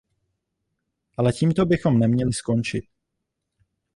[1.17, 2.83] Ale tímto bychom neměli skončit.